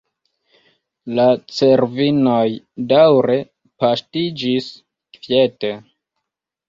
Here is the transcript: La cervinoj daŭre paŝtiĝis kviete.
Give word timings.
La 1.19 1.25
cervinoj 1.57 2.47
daŭre 2.93 3.37
paŝtiĝis 3.85 4.71
kviete. 5.19 5.75